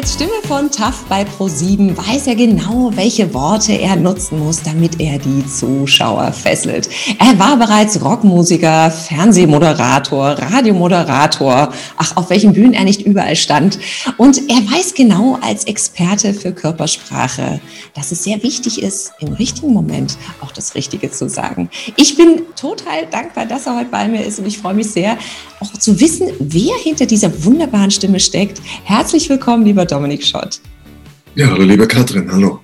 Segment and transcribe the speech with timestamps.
[0.00, 4.98] Als Stimme von Tough bei Pro7 weiß er genau, welche Worte er nutzen muss, damit
[4.98, 6.88] er die Zuschauer fesselt.
[7.18, 13.78] Er war bereits Rockmusiker, Fernsehmoderator, Radiomoderator, ach, auf welchen Bühnen er nicht überall stand.
[14.16, 17.60] Und er weiß genau als Experte für Körpersprache,
[17.94, 21.68] dass es sehr wichtig ist, im richtigen Moment auch das Richtige zu sagen.
[21.96, 25.18] Ich bin total dankbar, dass er heute bei mir ist und ich freue mich sehr,
[25.60, 28.60] auch zu wissen, wer hinter dieser wunderbaren Stimme steckt.
[28.84, 30.60] Herzlich willkommen, lieber Dominik Schott.
[31.34, 32.60] Ja, hallo liebe Katrin, hallo.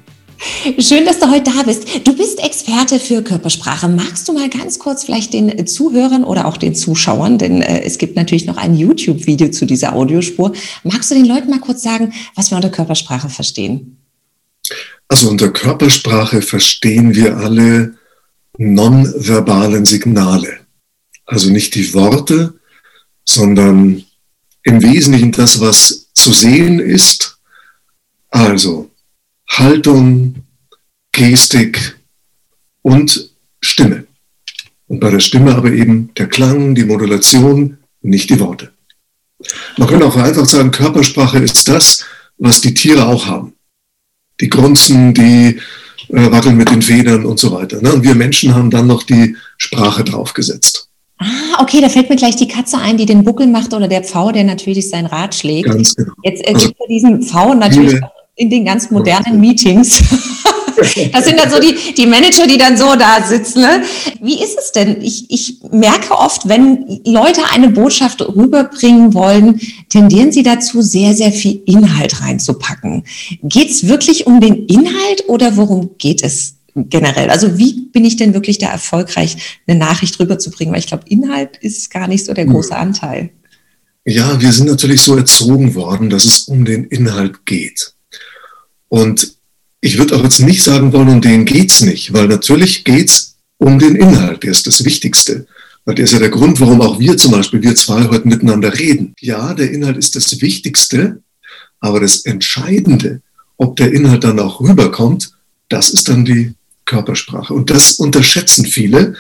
[0.79, 2.07] Schön, dass du heute da bist.
[2.07, 3.89] Du bist Experte für Körpersprache.
[3.89, 7.97] Magst du mal ganz kurz vielleicht den Zuhörern oder auch den Zuschauern, denn äh, es
[7.97, 12.13] gibt natürlich noch ein YouTube-Video zu dieser Audiospur, magst du den Leuten mal kurz sagen,
[12.35, 13.99] was wir unter Körpersprache verstehen?
[15.09, 17.95] Also unter Körpersprache verstehen wir alle
[18.59, 20.59] nonverbalen Signale.
[21.25, 22.55] Also nicht die Worte,
[23.29, 24.05] sondern
[24.63, 27.39] im Wesentlichen das, was zu sehen ist,
[28.31, 28.91] also
[29.49, 30.43] Haltung,
[31.13, 31.97] Gestik
[32.83, 34.07] und Stimme.
[34.89, 38.73] Und bei der Stimme aber eben der Klang, die Modulation, nicht die Worte.
[39.77, 42.05] Man könnte auch vereinfacht sagen, Körpersprache ist das,
[42.39, 43.55] was die Tiere auch haben.
[44.41, 45.61] Die grunzen, die
[46.09, 47.81] äh, wackeln mit den Federn und so weiter.
[47.83, 47.93] Ne?
[47.93, 50.76] Und wir Menschen haben dann noch die Sprache draufgesetzt.
[51.19, 54.03] Ah, okay, da fällt mir gleich die Katze ein, die den Buckel macht oder der
[54.03, 55.69] Pfau, der natürlich sein Rad schlägt.
[55.69, 56.13] Ganz genau.
[56.23, 58.01] Jetzt äh, gibt es diesen Pfau natürlich
[58.35, 60.03] in den ganz modernen Meetings.
[61.13, 63.63] Das sind dann so die, die Manager, die dann so da sitzen.
[63.63, 63.83] Ne?
[64.21, 65.01] Wie ist es denn?
[65.01, 71.33] Ich, ich merke oft, wenn Leute eine Botschaft rüberbringen wollen, tendieren sie dazu, sehr, sehr
[71.33, 73.05] viel Inhalt reinzupacken.
[73.43, 77.31] Geht es wirklich um den Inhalt oder worum geht es generell?
[77.31, 80.73] Also wie bin ich denn wirklich da erfolgreich, eine Nachricht rüberzubringen?
[80.73, 82.81] Weil ich glaube, Inhalt ist gar nicht so der große hm.
[82.81, 83.31] Anteil.
[84.05, 87.95] Ja, wir sind natürlich so erzogen worden, dass es um den Inhalt geht.
[88.89, 89.37] Und
[89.81, 93.79] ich würde auch jetzt nicht sagen wollen, um den geht's nicht, weil natürlich geht's um
[93.79, 95.47] den Inhalt, der ist das Wichtigste.
[95.85, 98.77] Weil der ist ja der Grund, warum auch wir zum Beispiel, wir zwei heute miteinander
[98.77, 99.15] reden.
[99.21, 101.23] Ja, der Inhalt ist das Wichtigste,
[101.81, 103.23] aber das Entscheidende,
[103.57, 105.31] ob der Inhalt dann auch rüberkommt,
[105.69, 106.55] das ist dann die
[106.87, 107.53] Körpersprache.
[107.53, 109.15] Und das unterschätzen viele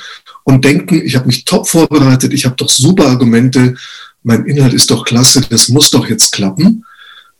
[0.44, 3.74] und denken, ich habe mich top vorbereitet, ich habe doch super Argumente,
[4.22, 6.84] mein Inhalt ist doch klasse, das muss doch jetzt klappen.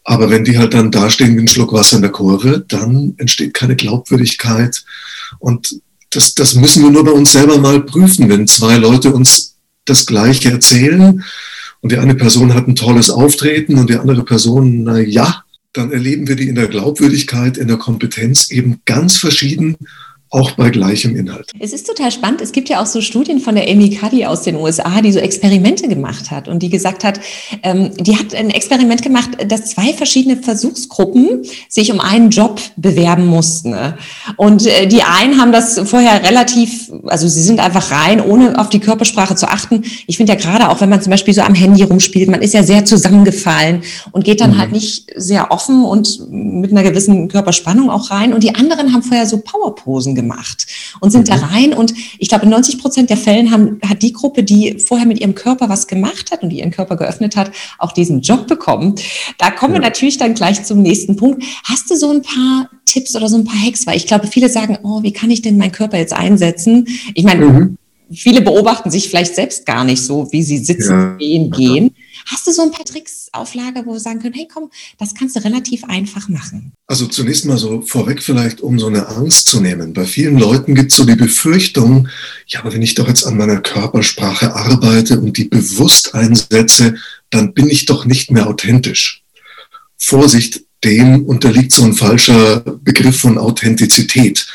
[0.05, 3.55] Aber wenn die halt dann dastehen wie ein Schluck Wasser in der Kurve, dann entsteht
[3.55, 4.85] keine Glaubwürdigkeit.
[5.41, 9.57] Und das, das müssen wir nur bei uns selber mal prüfen, wenn zwei Leute uns
[9.85, 11.25] das Gleiche erzählen
[11.81, 15.93] und die eine Person hat ein tolles Auftreten und die andere Person, na ja, dann
[15.93, 19.77] erleben wir die in der Glaubwürdigkeit, in der Kompetenz eben ganz verschieden
[20.31, 21.53] auch bei gleichem Inhalt.
[21.61, 22.41] Es ist total spannend.
[22.41, 25.21] Es gibt ja auch so Studien von der Amy Cuddy aus den USA, die so
[25.21, 27.21] Experimente gemacht hat und die gesagt hat,
[27.63, 33.27] ähm, die hat ein Experiment gemacht, dass zwei verschiedene Versuchsgruppen sich um einen Job bewerben
[33.27, 33.77] mussten.
[34.37, 38.69] Und äh, die einen haben das vorher relativ, also sie sind einfach rein, ohne auf
[38.69, 39.85] die Körpersprache zu achten.
[40.09, 42.53] Ich finde ja gerade auch, wenn man zum Beispiel so am Handy rumspielt, man ist
[42.55, 44.59] ja sehr zusammengefallen und geht dann mhm.
[44.59, 48.35] halt nicht sehr offen und mit einer gewissen Körperspannung auch rein.
[48.35, 50.67] Und die anderen haben vorher so Powerposen gemacht
[51.01, 51.33] und sind mhm.
[51.33, 51.73] da rein.
[51.73, 55.21] Und ich glaube, in 90 Prozent der Fällen haben, hat die Gruppe, die vorher mit
[55.21, 58.97] ihrem Körper was gemacht hat und die ihren Körper geöffnet hat, auch diesen Job bekommen.
[59.39, 59.81] Da kommen ja.
[59.81, 61.45] wir natürlich dann gleich zum nächsten Punkt.
[61.63, 63.87] Hast du so ein paar Tipps oder so ein paar Hacks?
[63.87, 66.89] Weil ich glaube, viele sagen, oh, wie kann ich denn meinen Körper jetzt einsetzen?
[67.15, 67.79] Ich meine, mhm.
[68.13, 71.17] viele beobachten sich vielleicht selbst gar nicht so, wie sie sitzen, ja.
[71.17, 71.95] gehen, gehen.
[72.27, 75.15] Hast du so ein paar Tricks auf Lager, wo wir sagen können, hey komm, das
[75.15, 76.73] kannst du relativ einfach machen?
[76.89, 79.93] Also zunächst mal so vorweg vielleicht, um so eine Angst zu nehmen.
[79.93, 82.09] Bei vielen Leuten gibt es so die Befürchtung,
[82.49, 86.97] ja, aber wenn ich doch jetzt an meiner Körpersprache arbeite und die bewusst einsetze,
[87.31, 89.23] dann bin ich doch nicht mehr authentisch.
[89.97, 94.47] Vorsicht, dem unterliegt so ein falscher Begriff von Authentizität.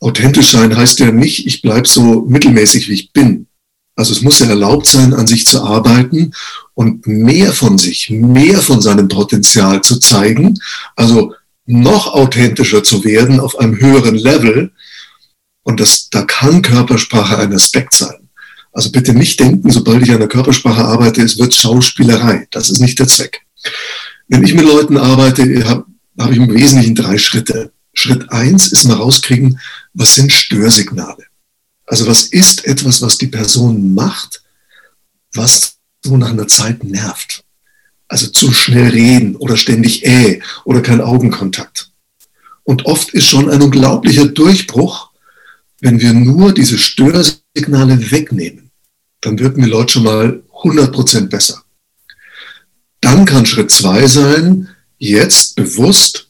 [0.00, 3.46] Authentisch sein heißt ja nicht, ich bleibe so mittelmäßig, wie ich bin.
[3.96, 6.32] Also es muss ja erlaubt sein, an sich zu arbeiten
[6.74, 10.58] und mehr von sich, mehr von seinem Potenzial zu zeigen,
[10.96, 11.34] also
[11.66, 14.72] noch authentischer zu werden auf einem höheren Level.
[15.62, 18.28] Und das, da kann Körpersprache ein Aspekt sein.
[18.72, 22.48] Also bitte nicht denken, sobald ich an der Körpersprache arbeite, es wird Schauspielerei.
[22.50, 23.42] Das ist nicht der Zweck.
[24.28, 25.86] Wenn ich mit Leuten arbeite, habe
[26.18, 27.72] hab ich im Wesentlichen drei Schritte.
[27.92, 29.60] Schritt eins ist mal rauskriegen,
[29.94, 31.24] was sind Störsignale?
[31.86, 34.42] Also was ist etwas, was die Person macht,
[35.34, 37.44] was so nach einer Zeit nervt?
[38.08, 41.90] Also zu schnell reden oder ständig äh oder kein Augenkontakt.
[42.62, 45.10] Und oft ist schon ein unglaublicher Durchbruch,
[45.80, 48.70] wenn wir nur diese Störsignale wegnehmen.
[49.20, 51.62] Dann wirken die Leute schon mal 100% besser.
[53.00, 56.28] Dann kann Schritt zwei sein, jetzt bewusst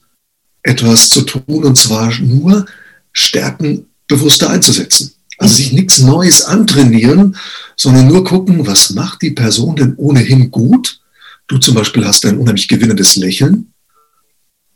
[0.63, 2.67] etwas zu tun und zwar nur
[3.13, 5.14] Stärken bewusster einzusetzen.
[5.39, 7.37] Also sich nichts Neues antrainieren,
[7.77, 11.01] sondern nur gucken, was macht die Person denn ohnehin gut.
[11.47, 13.73] Du zum Beispiel hast ein unheimlich gewinnendes Lächeln.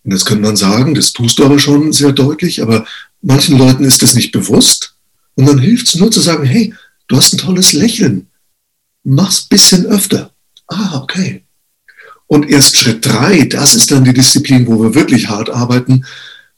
[0.04, 2.86] Und das könnte man sagen, das tust du aber schon sehr deutlich, aber
[3.22, 4.94] manchen Leuten ist das nicht bewusst.
[5.34, 6.74] Und dann hilft es nur zu sagen, hey,
[7.06, 8.26] du hast ein tolles Lächeln.
[9.04, 10.32] Mach's bisschen öfter.
[10.66, 11.44] Ah, okay.
[12.26, 16.04] Und erst Schritt drei, das ist dann die Disziplin, wo wir wirklich hart arbeiten.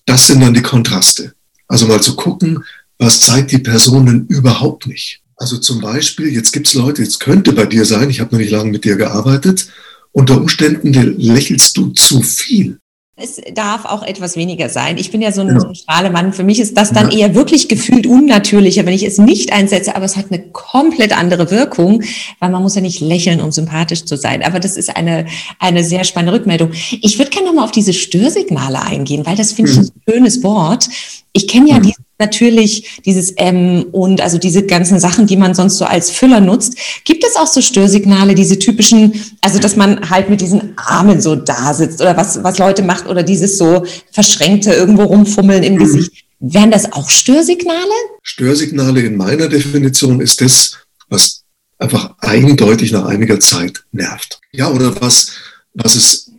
[0.05, 1.35] Das sind dann die Kontraste.
[1.69, 2.65] Also mal zu gucken,
[3.01, 5.23] was zeigt die Person denn überhaupt nicht.
[5.37, 8.41] Also zum Beispiel, jetzt gibt es Leute, jetzt könnte bei dir sein, ich habe noch
[8.41, 9.69] nicht lange mit dir gearbeitet,
[10.13, 12.79] unter Umständen lächelst du zu viel.
[13.23, 14.97] Es darf auch etwas weniger sein.
[14.97, 15.61] Ich bin ja so ein, ja.
[15.61, 16.33] so ein Strahlemann.
[16.33, 17.19] Für mich ist das dann ja.
[17.19, 21.51] eher wirklich gefühlt unnatürlicher, wenn ich es nicht einsetze, aber es hat eine komplett andere
[21.51, 22.03] Wirkung,
[22.39, 24.43] weil man muss ja nicht lächeln, um sympathisch zu sein.
[24.43, 25.27] Aber das ist eine,
[25.59, 26.73] eine sehr spannende Rückmeldung.
[27.03, 29.85] Ich würde gerne nochmal auf diese Störsignale eingehen, weil das finde ich mhm.
[29.85, 30.89] ein schönes Wort.
[31.33, 31.83] Ich kenne ja mhm.
[31.83, 36.41] diese natürlich dieses M und also diese ganzen Sachen, die man sonst so als Füller
[36.41, 36.77] nutzt.
[37.05, 41.35] Gibt es auch so Störsignale, diese typischen, also dass man halt mit diesen Armen so
[41.35, 45.79] da sitzt oder was, was Leute macht oder dieses so verschränkte irgendwo rumfummeln im mhm.
[45.79, 46.25] Gesicht?
[46.39, 47.93] Wären das auch Störsignale?
[48.23, 50.77] Störsignale in meiner Definition ist das,
[51.09, 51.43] was
[51.79, 54.41] einfach eindeutig nach einiger Zeit nervt.
[54.53, 55.33] Ja, oder was,
[55.75, 56.30] was es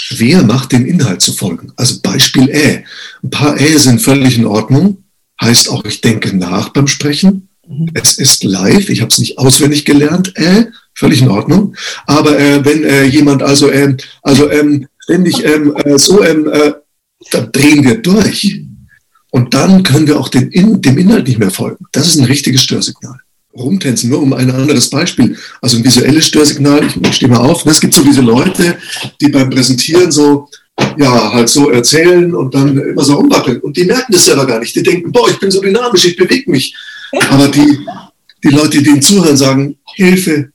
[0.00, 1.72] schwer macht, dem Inhalt zu folgen.
[1.74, 2.84] Also Beispiel Ä.
[3.24, 5.02] Ein paar Ä sind völlig in Ordnung.
[5.42, 7.48] Heißt auch, ich denke nach beim Sprechen.
[7.66, 7.90] Mhm.
[7.94, 10.36] Es ist live, ich habe es nicht auswendig gelernt.
[10.36, 11.74] Äh, völlig in Ordnung.
[12.06, 16.74] Aber äh, wenn äh, jemand also, äh, also ähm, ständig ähm, äh, so, ähm, äh,
[17.32, 18.62] dann drehen wir durch.
[19.30, 21.86] Und dann können wir auch den in, dem Inhalt nicht mehr folgen.
[21.90, 23.18] Das ist ein richtiges Störsignal
[23.58, 25.36] rumtänzen, nur um ein anderes Beispiel.
[25.60, 27.72] Also ein visuelles Störsignal, ich, stehe mal auf, ne?
[27.72, 28.76] es gibt so diese Leute,
[29.20, 30.48] die beim Präsentieren so,
[30.96, 33.60] ja, halt so erzählen und dann immer so umwackeln.
[33.60, 34.74] Und die merken das selber gar nicht.
[34.74, 36.74] Die denken, boah, ich bin so dynamisch, ich bewege mich.
[37.30, 37.78] Aber die,
[38.44, 40.50] die Leute, die ihnen zuhören, sagen, Hilfe,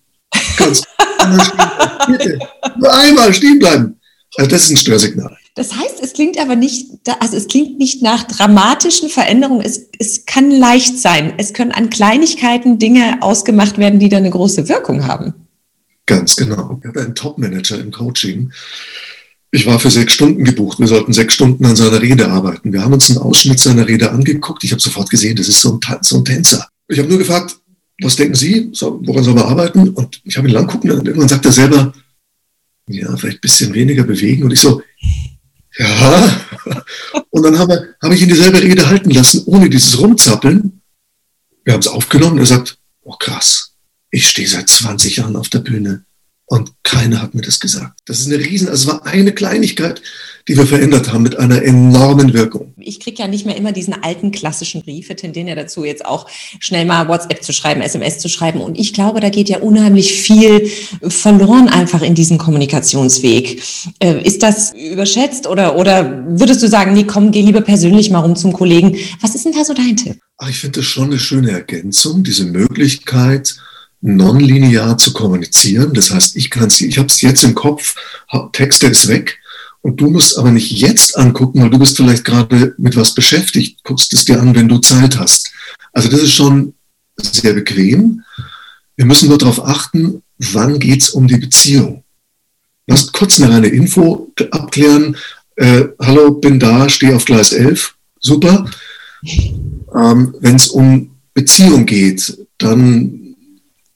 [0.57, 0.87] kannst
[2.07, 2.39] bitte,
[2.79, 3.99] nur einmal stehen bleiben.
[4.37, 5.37] Also das ist ein Störsignal.
[5.55, 6.89] Das heißt, es klingt aber nicht,
[7.19, 9.61] also es klingt nicht nach dramatischen Veränderungen.
[9.61, 11.33] Es, es kann leicht sein.
[11.37, 15.33] Es können an Kleinigkeiten Dinge ausgemacht werden, die dann eine große Wirkung haben.
[16.07, 16.79] Ganz genau.
[16.81, 18.51] Ich habe einen Top-Manager im Coaching.
[19.51, 20.79] Ich war für sechs Stunden gebucht.
[20.79, 22.73] Wir sollten sechs Stunden an seiner Rede arbeiten.
[22.73, 24.63] Wir haben uns einen Ausschnitt seiner Rede angeguckt.
[24.63, 26.67] Ich habe sofort gesehen, das ist so ein, so ein Tänzer.
[26.87, 27.55] Ich habe nur gefragt,
[28.01, 28.71] was denken Sie?
[28.81, 29.89] Woran soll man arbeiten?
[29.89, 31.93] Und ich habe ihn lang gucken und irgendwann sagt er selber,
[32.87, 34.43] ja, vielleicht ein bisschen weniger bewegen.
[34.43, 34.81] Und ich so,
[35.77, 36.45] ja.
[37.29, 40.81] Und dann habe hab ich ihn dieselbe Rede halten lassen, ohne dieses Rumzappeln.
[41.63, 42.37] Wir haben es aufgenommen.
[42.37, 43.73] Er sagt, oh krass,
[44.11, 46.05] ich stehe seit 20 Jahren auf der Bühne.
[46.45, 47.99] Und keiner hat mir das gesagt.
[48.05, 50.01] Das ist eine riesen, also es war eine Kleinigkeit,
[50.47, 52.73] die wir verändert haben mit einer enormen Wirkung.
[52.77, 56.29] Ich kriege ja nicht mehr immer diesen alten klassischen Briefe, tendieren ja dazu, jetzt auch
[56.59, 58.59] schnell mal WhatsApp zu schreiben, SMS zu schreiben.
[58.59, 60.69] Und ich glaube, da geht ja unheimlich viel
[61.07, 63.63] verloren einfach in diesem Kommunikationsweg.
[63.99, 68.19] Äh, ist das überschätzt oder, oder würdest du sagen, nee, komm, geh lieber persönlich mal
[68.19, 68.97] rum zum Kollegen?
[69.21, 70.19] Was ist denn da so dein Tipp?
[70.37, 73.55] Ach, ich finde das schon eine schöne Ergänzung, diese Möglichkeit,
[74.01, 75.93] nonlinear zu kommunizieren.
[75.93, 77.95] Das heißt, ich kann sie, ich habe es jetzt im Kopf,
[78.51, 79.39] Texte ist weg
[79.83, 83.83] und du musst aber nicht jetzt angucken, weil du bist vielleicht gerade mit was beschäftigt,
[83.83, 85.51] guckst es dir an, wenn du Zeit hast.
[85.91, 86.73] Also das ist schon
[87.17, 88.23] sehr bequem.
[88.95, 92.03] Wir müssen nur darauf achten, wann geht's um die Beziehung.
[92.87, 95.17] Lass kurz eine reine Info abklären.
[95.57, 97.95] Äh, hallo, bin da, stehe auf Gleis 11.
[98.21, 98.65] Super.
[99.93, 103.35] Ähm, wenn es um Beziehung geht, dann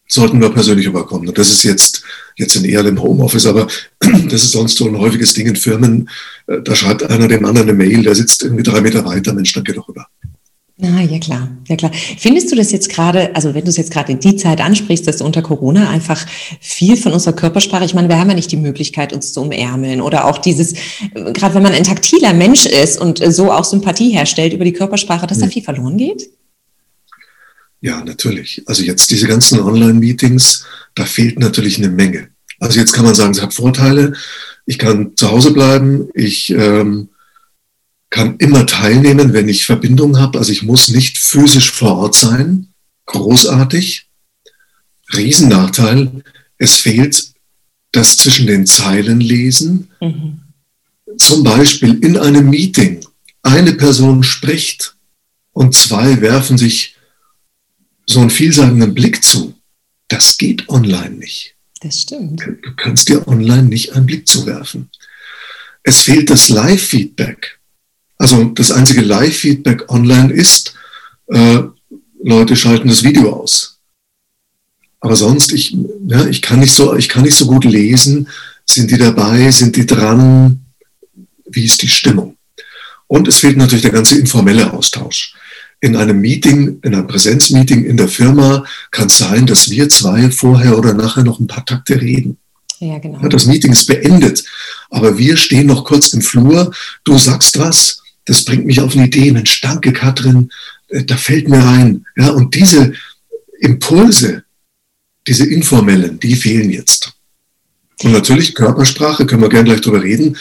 [0.07, 1.33] sollten wir persönlich überkommen.
[1.33, 1.96] Das ist jetzt,
[2.37, 3.67] jetzt in eher im Homeoffice, aber
[3.99, 6.09] das ist sonst so ein häufiges Ding in Firmen.
[6.47, 9.53] Äh, da schreibt einer dem anderen eine Mail, der sitzt irgendwie drei Meter weiter, Mensch,
[9.53, 10.07] dann geh doch rüber.
[10.79, 11.91] Ah, ja klar, ja klar.
[12.19, 15.07] Findest du das jetzt gerade, also wenn du es jetzt gerade in die Zeit ansprichst,
[15.07, 16.23] dass unter Corona einfach
[16.59, 20.01] viel von unserer Körpersprache, ich meine, wir haben ja nicht die Möglichkeit, uns zu umärmeln
[20.01, 23.63] oder auch dieses, äh, gerade wenn man ein taktiler Mensch ist und äh, so auch
[23.63, 26.29] Sympathie herstellt über die Körpersprache, dass da viel verloren geht?
[27.81, 28.63] Ja, natürlich.
[28.65, 30.65] Also jetzt diese ganzen Online-Meetings,
[30.95, 32.29] da fehlt natürlich eine Menge.
[32.59, 34.13] Also jetzt kann man sagen, es hat Vorteile.
[34.65, 36.09] Ich kann zu Hause bleiben.
[36.15, 37.09] Ich ähm,
[38.09, 40.39] kann immer teilnehmen, wenn ich Verbindung habe.
[40.39, 42.67] Also ich muss nicht physisch vor Ort sein.
[43.05, 44.07] Großartig.
[45.13, 46.23] Riesennachteil,
[46.57, 47.31] es fehlt
[47.91, 49.89] das zwischen den Zeilen lesen.
[50.01, 50.39] Mhm.
[51.17, 52.99] Zum Beispiel in einem Meeting,
[53.41, 54.95] eine Person spricht
[55.53, 56.96] und zwei werfen sich
[58.07, 59.53] so einen vielsagenden Blick zu.
[60.07, 61.55] Das geht online nicht.
[61.81, 62.41] Das stimmt.
[62.41, 64.89] Du kannst dir online nicht einen Blick zuwerfen.
[65.83, 67.59] Es fehlt das Live-Feedback.
[68.17, 70.73] Also das einzige Live-Feedback online ist,
[71.27, 71.59] äh,
[72.23, 73.79] Leute schalten das Video aus.
[74.99, 78.27] Aber sonst, ich, ja, ich, kann nicht so, ich kann nicht so gut lesen.
[78.65, 79.51] Sind die dabei?
[79.51, 80.65] Sind die dran?
[81.45, 82.37] Wie ist die Stimmung?
[83.05, 85.35] Und es fehlt natürlich der ganze informelle Austausch.
[85.79, 90.31] In einem Meeting, in einem Präsenzmeeting in der Firma kann es sein, dass wir zwei
[90.31, 92.37] vorher oder nachher noch ein paar Takte reden.
[92.79, 93.21] Ja, genau.
[93.21, 94.43] Ja, das Meeting ist beendet,
[94.89, 96.71] aber wir stehen noch kurz im Flur.
[97.03, 99.31] Du sagst was, das bringt mich auf eine Idee.
[99.31, 100.49] Mensch, danke, Katrin,
[100.89, 102.05] äh, da fällt mir ein.
[102.15, 102.93] Ja, und diese
[103.59, 104.43] Impulse,
[105.27, 107.13] diese informellen, die fehlen jetzt.
[108.03, 110.37] Und natürlich Körpersprache, können wir gerne gleich drüber reden,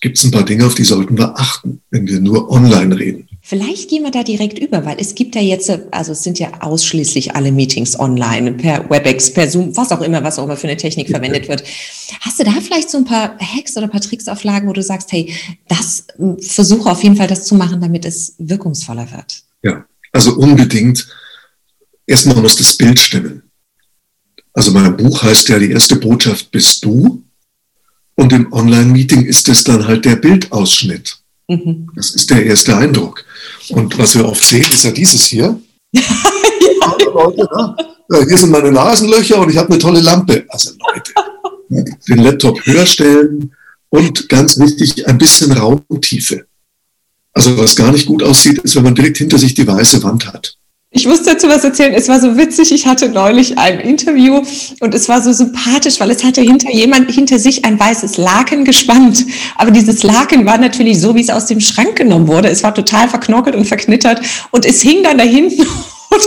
[0.00, 3.27] gibt es ein paar Dinge, auf die sollten wir achten, wenn wir nur online reden.
[3.48, 6.60] Vielleicht gehen wir da direkt über, weil es gibt ja jetzt, also es sind ja
[6.60, 10.68] ausschließlich alle Meetings online, per WebEx, per Zoom, was auch immer, was auch immer für
[10.68, 11.64] eine Technik verwendet wird.
[12.20, 14.74] Hast du da vielleicht so ein paar Hacks oder ein paar Tricks auf Lagen, wo
[14.74, 15.32] du sagst, hey,
[15.66, 16.04] das
[16.40, 19.42] versuche auf jeden Fall das zu machen, damit es wirkungsvoller wird?
[19.62, 21.08] Ja, also unbedingt.
[22.06, 23.44] Erstmal muss das Bild stimmen.
[24.52, 27.24] Also mein Buch heißt ja, die erste Botschaft bist du.
[28.14, 31.16] Und im Online-Meeting ist es dann halt der Bildausschnitt.
[31.48, 31.88] Mhm.
[31.96, 33.24] Das ist der erste Eindruck.
[33.70, 35.60] Und was wir oft sehen, ist ja dieses hier.
[35.92, 36.02] ja.
[37.12, 37.76] Leute, ne?
[38.26, 40.46] Hier sind meine Nasenlöcher und ich habe eine tolle Lampe.
[40.48, 41.12] Also Leute,
[42.08, 43.54] den Laptop höher stellen
[43.90, 46.46] und ganz wichtig, ein bisschen Raumtiefe.
[47.32, 50.26] Also was gar nicht gut aussieht, ist, wenn man direkt hinter sich die weiße Wand
[50.26, 50.57] hat.
[50.90, 51.92] Ich muss dazu was erzählen.
[51.92, 52.72] Es war so witzig.
[52.72, 54.42] Ich hatte neulich ein Interview
[54.80, 58.64] und es war so sympathisch, weil es hatte hinter jemand hinter sich ein weißes Laken
[58.64, 59.26] gespannt.
[59.56, 62.48] Aber dieses Laken war natürlich so, wie es aus dem Schrank genommen wurde.
[62.48, 65.66] Es war total verknockelt und verknittert und es hing dann da hinten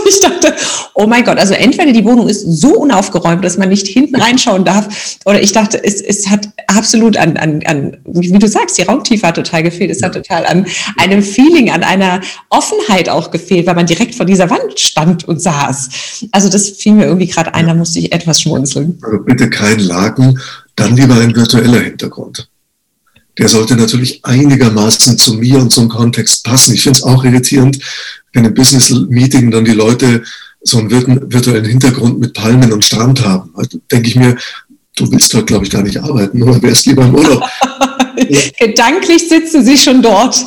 [0.00, 0.54] Und ich dachte,
[0.94, 4.64] oh mein Gott, also entweder die Wohnung ist so unaufgeräumt, dass man nicht hinten reinschauen
[4.64, 8.82] darf, oder ich dachte, es, es hat absolut an, an, an, wie du sagst, die
[8.82, 9.90] Raumtiefe hat total gefehlt.
[9.90, 14.26] Es hat total an einem Feeling, an einer Offenheit auch gefehlt, weil man direkt vor
[14.26, 15.88] dieser Wand stand und saß.
[16.32, 18.98] Also das fiel mir irgendwie gerade ein, da musste ich etwas schmunzeln.
[19.02, 20.40] Also bitte kein Laken,
[20.76, 22.48] dann lieber ein virtueller Hintergrund
[23.38, 26.74] der sollte natürlich einigermaßen zu mir und zum Kontext passen.
[26.74, 27.78] Ich finde es auch irritierend,
[28.32, 30.22] wenn im Business-Meeting dann die Leute
[30.62, 33.50] so einen virtuellen Hintergrund mit Palmen und Strand haben.
[33.54, 34.36] Also denke ich mir,
[34.96, 37.42] du willst dort, glaube ich, gar nicht arbeiten oder wärst lieber im Urlaub.
[38.58, 40.44] Gedanklich sitzen sie schon dort.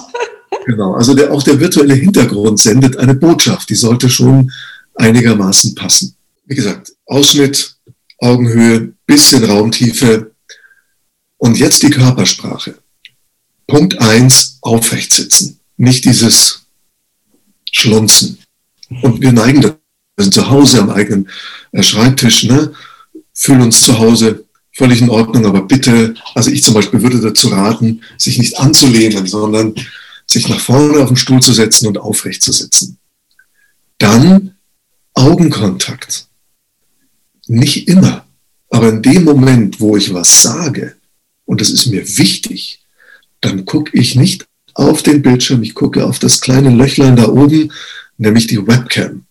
[0.66, 4.52] genau, also der, auch der virtuelle Hintergrund sendet eine Botschaft, die sollte schon
[4.96, 6.16] einigermaßen passen.
[6.46, 7.76] Wie gesagt, Ausschnitt,
[8.20, 10.32] Augenhöhe, bisschen Raumtiefe
[11.38, 12.78] und jetzt die Körpersprache.
[13.68, 15.60] Punkt eins: aufrecht sitzen.
[15.78, 16.66] Nicht dieses
[17.72, 18.40] schlunzen.
[19.02, 19.76] Und wir neigen da,
[20.16, 21.30] wir sind zu Hause am eigenen
[21.72, 22.74] äh, Schreibtisch, ne?
[23.34, 27.50] fühlen uns zu Hause, völlig in Ordnung, aber bitte, also ich zum Beispiel würde dazu
[27.50, 29.76] raten, sich nicht anzulehnen, sondern
[30.26, 32.98] sich nach vorne auf den Stuhl zu setzen und aufrecht zu sitzen.
[33.98, 34.56] Dann
[35.14, 36.28] Augenkontakt.
[37.48, 38.26] Nicht immer,
[38.70, 40.96] aber in dem Moment, wo ich was sage,
[41.46, 42.82] und es ist mir wichtig,
[43.42, 47.72] dann gucke ich nicht auf den Bildschirm, ich gucke auf das kleine Löchlein da oben,
[48.18, 49.26] nämlich die Webcam.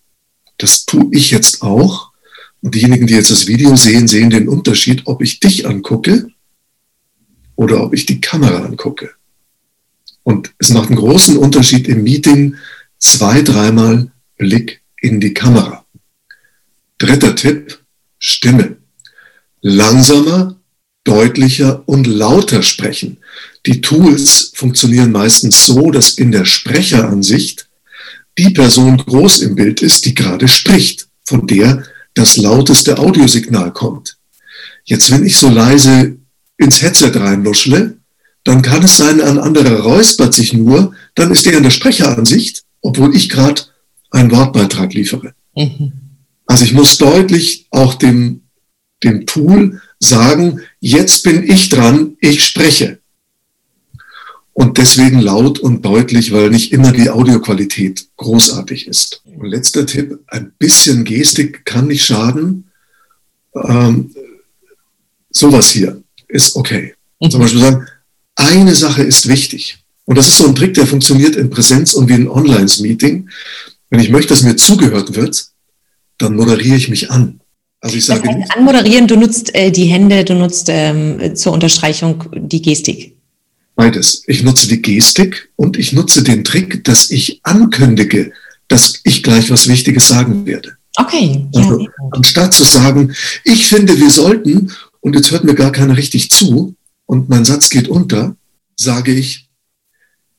[0.58, 2.12] Das tue ich jetzt auch.
[2.62, 6.28] Und diejenigen, die jetzt das Video sehen, sehen den Unterschied, ob ich dich angucke
[7.56, 9.10] oder ob ich die Kamera angucke.
[10.22, 12.56] Und es macht einen großen Unterschied im Meeting,
[12.98, 15.84] zwei, dreimal Blick in die Kamera.
[16.96, 17.80] Dritter Tipp,
[18.18, 18.78] Stimme.
[19.60, 20.58] Langsamer,
[21.04, 23.18] deutlicher und lauter sprechen.
[23.66, 27.68] Die Tools funktionieren meistens so, dass in der Sprecheransicht
[28.38, 31.84] die Person groß im Bild ist, die gerade spricht, von der
[32.14, 34.16] das lauteste Audiosignal kommt.
[34.84, 36.16] Jetzt, wenn ich so leise
[36.58, 37.96] ins Headset reinnuschle,
[38.44, 42.62] dann kann es sein, ein anderer räuspert sich nur, dann ist er in der Sprecheransicht,
[42.82, 43.62] obwohl ich gerade
[44.10, 45.34] einen Wortbeitrag liefere.
[45.56, 45.92] Mhm.
[46.46, 48.42] Also ich muss deutlich auch dem,
[49.02, 52.98] dem Tool sagen, jetzt bin ich dran, ich spreche.
[54.52, 59.20] Und deswegen laut und deutlich, weil nicht immer die Audioqualität großartig ist.
[59.24, 62.70] Und letzter Tipp, ein bisschen Gestik kann nicht schaden.
[63.54, 64.14] Ähm,
[65.30, 66.94] sowas hier ist okay.
[67.20, 67.30] Mhm.
[67.30, 67.86] Zum Beispiel sagen,
[68.36, 69.78] eine Sache ist wichtig.
[70.04, 73.28] Und das ist so ein Trick, der funktioniert in Präsenz und wie ein Online-Meeting.
[73.90, 75.48] Wenn ich möchte, dass mir zugehört wird,
[76.18, 77.40] dann moderiere ich mich an.
[77.84, 81.52] Also ich sage das heißt, anmoderieren, du nutzt äh, die Hände, du nutzt ähm, zur
[81.52, 83.14] Unterstreichung die Gestik.
[83.76, 84.22] Beides.
[84.26, 88.32] Ich nutze die Gestik und ich nutze den Trick, dass ich ankündige,
[88.68, 90.78] dass ich gleich was Wichtiges sagen werde.
[90.96, 91.46] Okay.
[91.54, 93.14] Also, ja, anstatt zu sagen,
[93.44, 96.74] ich finde, wir sollten, und jetzt hört mir gar keiner richtig zu
[97.04, 98.34] und mein Satz geht unter,
[98.76, 99.46] sage ich,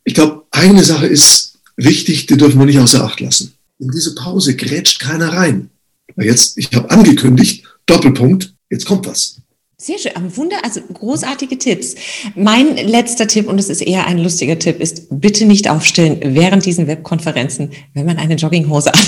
[0.04, 3.54] ich glaube, eine Sache ist wichtig, die dürfen wir nicht außer Acht lassen.
[3.78, 5.70] In diese Pause grätscht keiner rein.
[6.18, 9.42] Jetzt, ich habe angekündigt, Doppelpunkt, jetzt kommt was.
[9.78, 11.96] Sehr schön, Wunder, also großartige Tipps.
[12.34, 16.66] Mein letzter Tipp, und es ist eher ein lustiger Tipp, ist bitte nicht aufstellen während
[16.66, 18.92] diesen Webkonferenzen, wenn man eine Jogginghose.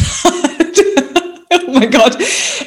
[1.68, 2.18] oh mein Gott,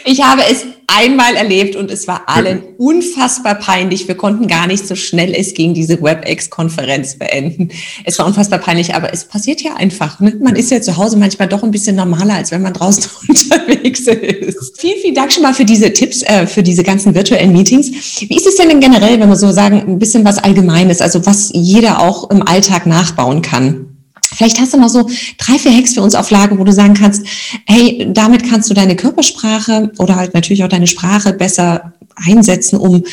[0.04, 4.08] ich habe es einmal erlebt und es war allen unfassbar peinlich.
[4.08, 7.70] Wir konnten gar nicht so schnell es ging diese WebEx-Konferenz beenden.
[8.04, 10.20] Es war unfassbar peinlich, aber es passiert ja einfach.
[10.20, 10.36] Ne?
[10.40, 14.00] Man ist ja zu Hause manchmal doch ein bisschen normaler, als wenn man draußen unterwegs
[14.00, 14.80] ist.
[14.80, 17.90] Vielen, vielen Dank schon mal für diese Tipps, äh, für diese ganzen virtuellen Meetings.
[18.20, 21.24] Wie ist es denn, denn generell, wenn wir so sagen, ein bisschen was Allgemeines, also
[21.24, 23.89] was jeder auch im Alltag nachbauen kann?
[24.34, 26.94] Vielleicht hast du noch so drei, vier Hacks für uns auf Lage, wo du sagen
[26.94, 27.26] kannst,
[27.66, 33.04] hey, damit kannst du deine Körpersprache oder halt natürlich auch deine Sprache besser einsetzen, um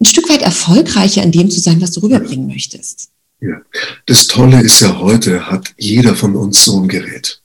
[0.00, 3.10] ein Stück weit erfolgreicher in dem zu sein, was du rüberbringen möchtest.
[3.40, 3.62] Ja,
[4.06, 7.42] das Tolle ist ja heute hat jeder von uns so ein Gerät.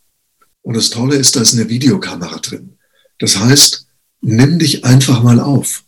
[0.62, 2.78] Und das Tolle ist, da ist eine Videokamera drin.
[3.20, 3.88] Das heißt,
[4.22, 5.84] nimm dich einfach mal auf,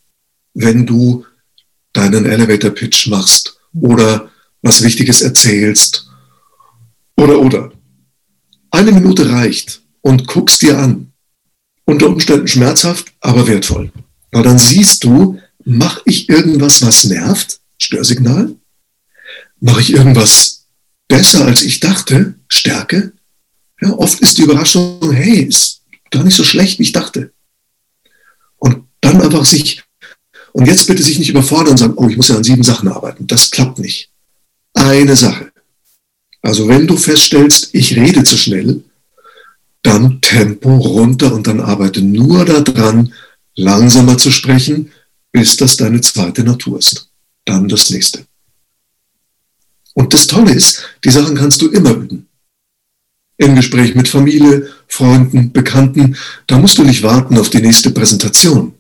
[0.54, 1.26] wenn du
[1.92, 4.30] deinen Elevator Pitch machst oder
[4.62, 6.07] was Wichtiges erzählst
[7.18, 7.72] oder, oder.
[8.72, 11.12] Eine Minute reicht und guckst dir an.
[11.86, 13.92] Unter Umständen schmerzhaft, aber wertvoll.
[14.32, 17.60] Weil dann siehst du, mache ich irgendwas, was nervt?
[17.78, 18.56] Störsignal.
[19.60, 20.68] Mache ich irgendwas
[21.08, 22.36] besser, als ich dachte?
[22.48, 23.14] Stärke.
[23.82, 25.82] Ja, oft ist die Überraschung, hey, ist
[26.12, 27.32] gar nicht so schlecht, wie ich dachte.
[28.58, 29.84] Und dann einfach sich,
[30.52, 32.90] und jetzt bitte sich nicht überfordern und sagen, oh, ich muss ja an sieben Sachen
[32.90, 33.28] arbeiten.
[33.28, 34.12] Das klappt nicht.
[34.74, 35.52] Eine Sache.
[36.48, 38.82] Also wenn du feststellst, ich rede zu schnell,
[39.82, 43.12] dann Tempo runter und dann arbeite nur daran,
[43.58, 44.90] langsamer zu sprechen,
[45.34, 47.10] bis das deine zweite Natur ist.
[47.44, 48.26] Dann das nächste.
[49.94, 52.28] Und das Tolle ist, die Sachen kannst du immer üben.
[53.36, 56.16] Im Gespräch mit Familie, Freunden, Bekannten,
[56.48, 58.74] da musst du nicht warten auf die nächste Präsentation.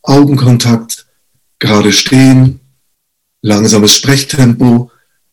[0.00, 1.06] Augenkontakt,
[1.58, 2.60] gerade stehen,
[3.42, 4.90] langsames Sprechtempo,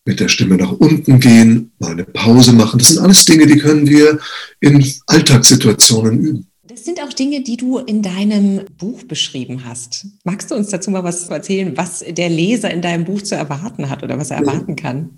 [0.08, 2.80] mit der Stimme nach unten gehen, mal eine Pause machen.
[2.80, 4.20] Das sind alles Dinge, die können wir
[4.62, 6.48] in Alltagssituationen üben.
[6.68, 10.06] Das sind auch Dinge, die du in deinem Buch beschrieben hast.
[10.24, 13.90] Magst du uns dazu mal was erzählen, was der Leser in deinem Buch zu erwarten
[13.90, 15.10] hat oder was er erwarten kann?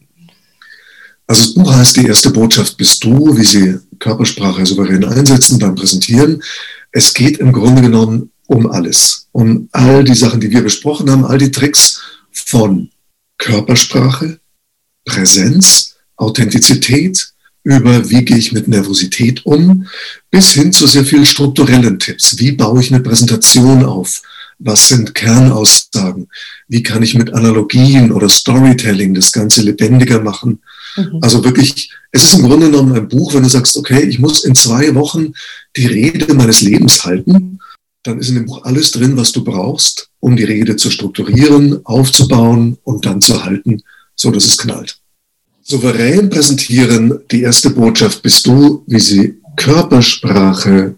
[1.27, 5.75] Also das Buch heißt Die erste Botschaft bist du, wie sie Körpersprache souverän einsetzen beim
[5.75, 6.41] Präsentieren.
[6.91, 9.27] Es geht im Grunde genommen um alles.
[9.31, 12.89] Um all die Sachen, die wir besprochen haben, all die Tricks von
[13.37, 14.38] Körpersprache,
[15.09, 19.87] Präsenz, Authentizität, über wie gehe ich mit Nervosität um,
[20.31, 22.37] bis hin zu sehr vielen strukturellen Tipps.
[22.37, 24.21] Wie baue ich eine Präsentation auf?
[24.59, 26.27] Was sind Kernaussagen?
[26.67, 30.59] Wie kann ich mit Analogien oder Storytelling das Ganze lebendiger machen?
[30.95, 31.19] Mhm.
[31.21, 34.43] Also wirklich, es ist im Grunde genommen ein Buch, wenn du sagst, okay, ich muss
[34.43, 35.33] in zwei Wochen
[35.75, 37.59] die Rede meines Lebens halten,
[38.03, 41.85] dann ist in dem Buch alles drin, was du brauchst, um die Rede zu strukturieren,
[41.85, 43.81] aufzubauen und dann zu halten,
[44.15, 44.98] so dass es knallt.
[45.61, 50.95] Souverän präsentieren, die erste Botschaft bist du, wie sie Körpersprache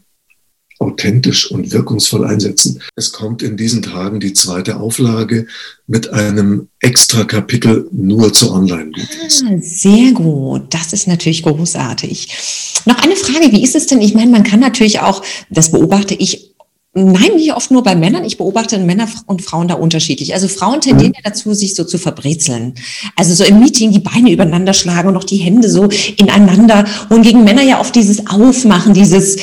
[0.82, 2.82] authentisch und wirkungsvoll einsetzen.
[2.96, 5.46] Es kommt in diesen Tagen die zweite Auflage
[5.86, 9.44] mit einem extra Kapitel nur zu Online-Meetings.
[9.48, 12.82] Ah, sehr gut, das ist natürlich großartig.
[12.86, 14.02] Noch eine Frage, wie ist es denn?
[14.02, 16.51] Ich meine, man kann natürlich auch, das beobachte ich
[16.94, 18.26] Nein, nicht oft nur bei Männern.
[18.26, 20.34] Ich beobachte Männer und Frauen da unterschiedlich.
[20.34, 22.76] Also Frauen tendieren ja dazu, sich so zu verbrezeln.
[23.16, 26.84] Also so im Meeting die Beine übereinander schlagen und noch die Hände so ineinander.
[27.08, 29.38] Und gegen Männer ja oft dieses Aufmachen, dieses,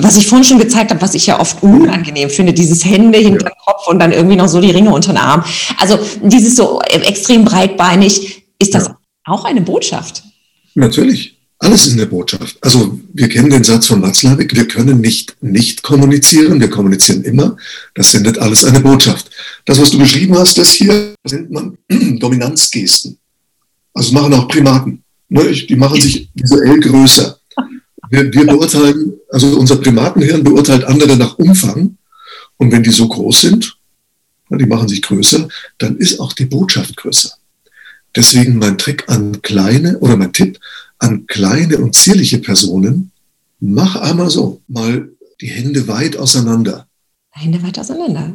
[0.00, 3.46] was ich vorhin schon gezeigt habe, was ich ja oft unangenehm finde, dieses Hände hinter
[3.46, 3.52] ja.
[3.64, 5.44] Kopf und dann irgendwie noch so die Ringe unter den Arm.
[5.78, 8.42] Also dieses so extrem breitbeinig.
[8.58, 8.98] Ist das ja.
[9.24, 10.24] auch eine Botschaft?
[10.74, 11.37] Natürlich.
[11.60, 12.56] Alles ist eine Botschaft.
[12.60, 17.56] Also wir kennen den Satz von Watzlawick, wir können nicht nicht kommunizieren, wir kommunizieren immer.
[17.94, 19.28] Das sendet alles eine Botschaft.
[19.64, 21.76] Das, was du beschrieben hast, das hier, das nennt man
[22.20, 23.18] Dominanzgesten.
[23.92, 25.02] Also machen auch Primaten.
[25.30, 27.38] Ne, die machen sich visuell größer.
[28.10, 31.98] Wir, wir beurteilen, also unser Primatenhirn beurteilt andere nach Umfang.
[32.56, 33.76] Und wenn die so groß sind,
[34.50, 37.30] die machen sich größer, dann ist auch die Botschaft größer.
[38.16, 40.58] Deswegen mein Trick an kleine oder mein Tipp
[40.98, 43.12] an kleine und zierliche Personen,
[43.60, 46.88] mach einmal so, mal die Hände weit auseinander.
[47.30, 48.34] Hände weit auseinander.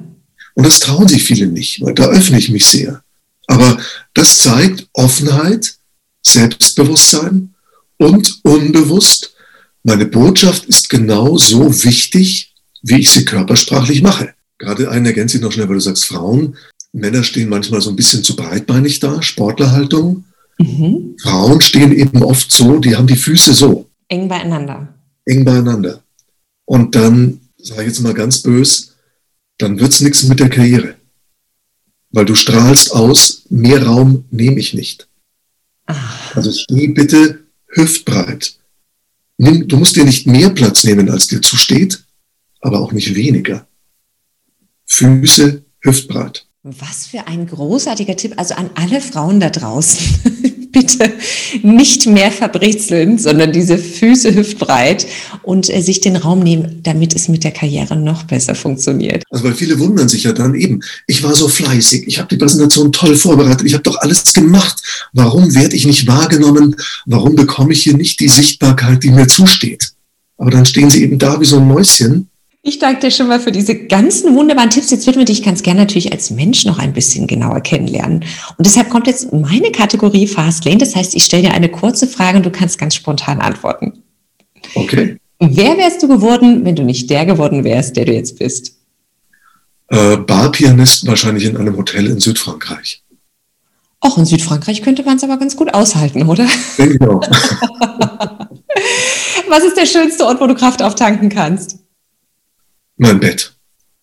[0.55, 3.03] Und das trauen sich viele nicht, weil da öffne ich mich sehr.
[3.47, 3.77] Aber
[4.13, 5.75] das zeigt Offenheit,
[6.21, 7.53] Selbstbewusstsein
[7.97, 9.33] und unbewusst.
[9.83, 14.33] Meine Botschaft ist genau so wichtig, wie ich sie körpersprachlich mache.
[14.57, 16.55] Gerade einen ergänze ich noch schnell, weil du sagst Frauen.
[16.93, 20.25] Männer stehen manchmal so ein bisschen zu breitbeinig da, Sportlerhaltung.
[20.57, 21.15] Mhm.
[21.21, 23.89] Frauen stehen eben oft so, die haben die Füße so.
[24.07, 24.93] Eng beieinander.
[25.25, 26.03] Eng beieinander.
[26.65, 28.95] Und dann, sage ich jetzt mal ganz bös,
[29.57, 30.95] dann wird es nichts mit der Karriere.
[32.11, 35.07] Weil du strahlst aus, mehr Raum nehme ich nicht.
[35.85, 36.35] Ach.
[36.35, 38.55] Also steh bitte hüftbreit.
[39.37, 42.03] Nimm, du musst dir nicht mehr Platz nehmen, als dir zusteht,
[42.61, 43.67] aber auch nicht weniger.
[44.85, 46.45] Füße hüftbreit.
[46.65, 50.53] Was für ein großartiger Tipp, also an alle Frauen da draußen.
[50.73, 51.13] bitte
[51.61, 55.05] nicht mehr verbrezeln, sondern diese Füße hüftbreit
[55.43, 59.23] und äh, sich den Raum nehmen, damit es mit der Karriere noch besser funktioniert.
[59.29, 62.37] Also weil viele wundern sich ja dann eben, ich war so fleißig, ich habe die
[62.37, 64.81] Präsentation toll vorbereitet, ich habe doch alles gemacht.
[65.13, 66.75] Warum werde ich nicht wahrgenommen?
[67.05, 69.91] Warum bekomme ich hier nicht die Sichtbarkeit, die mir zusteht?
[70.37, 72.29] Aber dann stehen sie eben da wie so ein Mäuschen
[72.65, 74.89] ich danke dir schon mal für diese ganzen wunderbaren Tipps.
[74.89, 78.23] Jetzt würden wir dich ganz gerne natürlich als Mensch noch ein bisschen genauer kennenlernen.
[78.57, 80.77] Und deshalb kommt jetzt meine Kategorie Fastlane.
[80.77, 84.01] Das heißt, ich stelle dir eine kurze Frage und du kannst ganz spontan antworten.
[84.75, 85.17] Okay.
[85.39, 88.77] Wer wärst du geworden, wenn du nicht der geworden wärst, der du jetzt bist?
[89.89, 93.03] Äh, Barpianist wahrscheinlich in einem Hotel in Südfrankreich.
[93.99, 96.47] Auch in Südfrankreich könnte man es aber ganz gut aushalten, oder?
[96.77, 97.19] Genau.
[99.49, 101.82] Was ist der schönste Ort, wo du Kraft auftanken kannst?
[102.97, 103.55] Mein Bett.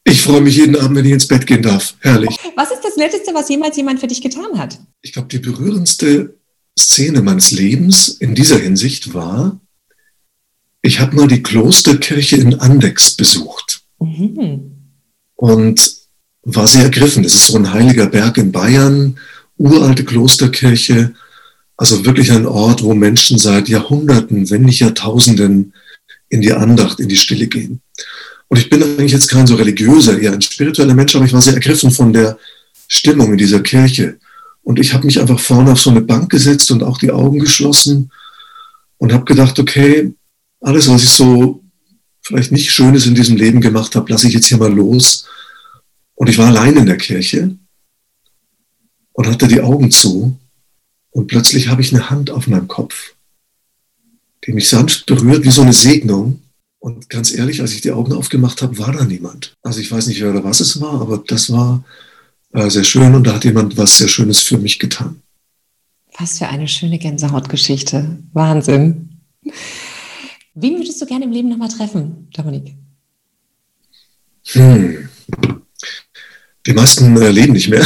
[0.05, 1.95] Ich freue mich jeden Abend, wenn ich ins Bett gehen darf.
[2.01, 2.37] Herrlich.
[2.57, 4.79] Was ist das Netteste, was jemals jemand für dich getan hat?
[5.03, 6.35] Ich glaube, die berührendste
[6.79, 9.61] Szene meines Lebens in dieser Hinsicht war,
[10.83, 13.83] ich habe mal die Klosterkirche in Andex besucht.
[13.99, 14.73] Mhm.
[15.37, 16.01] Und
[16.43, 17.23] war sehr ergriffen.
[17.23, 19.19] Das ist so ein heiliger Berg in Bayern,
[19.59, 21.15] uralte Klosterkirche.
[21.77, 25.75] Also wirklich ein Ort, wo Menschen seit Jahrhunderten, wenn nicht Jahrtausenden
[26.29, 27.81] in die Andacht, in die Stille gehen.
[28.51, 31.41] Und ich bin eigentlich jetzt kein so religiöser, eher ein spiritueller Mensch, aber ich war
[31.41, 32.37] sehr ergriffen von der
[32.89, 34.19] Stimmung in dieser Kirche.
[34.65, 37.39] Und ich habe mich einfach vorne auf so eine Bank gesetzt und auch die Augen
[37.39, 38.11] geschlossen
[38.99, 40.13] und habe gedacht, okay,
[40.61, 41.63] alles, was ich so
[42.23, 45.27] vielleicht nicht Schönes in diesem Leben gemacht habe, lasse ich jetzt hier mal los.
[46.17, 47.57] Und ich war allein in der Kirche
[49.13, 50.37] und hatte die Augen zu
[51.11, 53.15] und plötzlich habe ich eine Hand auf meinem Kopf,
[54.45, 56.43] die mich sanft berührt wie so eine Segnung
[56.81, 59.57] und ganz ehrlich, als ich die Augen aufgemacht habe, war da niemand.
[59.63, 61.85] Also ich weiß nicht, wer oder was es war, aber das war
[62.53, 65.23] äh, sehr schön und da hat jemand was sehr Schönes für mich getan.
[66.19, 68.19] Was für eine schöne Gänsehautgeschichte.
[68.33, 69.11] Wahnsinn.
[70.55, 72.75] Wen würdest du gerne im Leben nochmal treffen, Dominik?
[74.47, 75.09] Hm.
[76.67, 77.85] Die meisten äh, leben nicht mehr.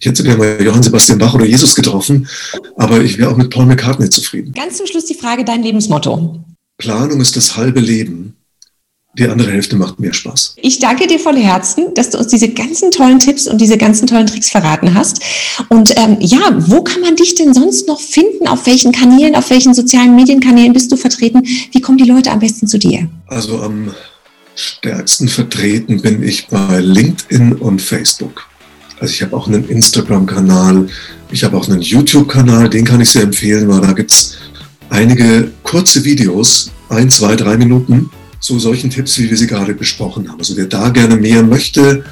[0.00, 2.28] Ich hätte gerne mal Johann Sebastian Bach oder Jesus getroffen,
[2.76, 4.52] aber ich wäre auch mit Paul McCartney zufrieden.
[4.52, 6.44] Ganz zum Schluss die Frage, dein Lebensmotto.
[6.78, 8.36] Planung ist das halbe Leben.
[9.16, 10.56] Die andere Hälfte macht mehr Spaß.
[10.60, 14.08] Ich danke dir von Herzen, dass du uns diese ganzen tollen Tipps und diese ganzen
[14.08, 15.20] tollen Tricks verraten hast.
[15.68, 18.48] Und ähm, ja, wo kann man dich denn sonst noch finden?
[18.48, 21.42] Auf welchen Kanälen, auf welchen sozialen Medienkanälen bist du vertreten?
[21.70, 23.08] Wie kommen die Leute am besten zu dir?
[23.28, 23.94] Also am
[24.56, 28.48] stärksten vertreten bin ich bei LinkedIn und Facebook.
[28.98, 30.88] Also ich habe auch einen Instagram-Kanal,
[31.30, 34.36] ich habe auch einen YouTube-Kanal, den kann ich sehr empfehlen, weil da gibt es
[34.90, 40.28] einige kurze Videos, ein, zwei, drei Minuten, zu solchen Tipps, wie wir sie gerade besprochen
[40.28, 40.38] haben.
[40.38, 42.04] Also wer da gerne mehr möchte,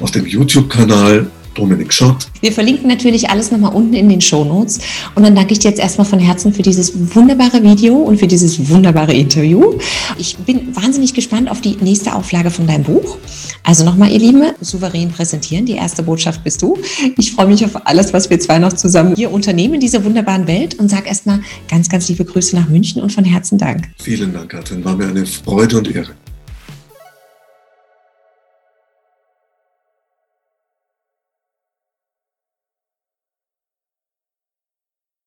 [0.00, 2.28] auf dem YouTube-Kanal Dominik Schott.
[2.40, 4.78] Wir verlinken natürlich alles nochmal unten in den Show Notes.
[5.14, 8.26] Und dann danke ich dir jetzt erstmal von Herzen für dieses wunderbare Video und für
[8.26, 9.74] dieses wunderbare Interview.
[10.18, 13.16] Ich bin wahnsinnig gespannt auf die nächste Auflage von deinem Buch.
[13.62, 15.66] Also nochmal, ihr Lieben, souverän präsentieren.
[15.66, 16.78] Die erste Botschaft bist du.
[17.16, 20.46] Ich freue mich auf alles, was wir zwei noch zusammen hier unternehmen in dieser wunderbaren
[20.46, 23.88] Welt und sage erstmal ganz, ganz liebe Grüße nach München und von Herzen Dank.
[23.98, 24.84] Vielen Dank, Katrin.
[24.84, 26.12] War mir eine Freude und Ehre.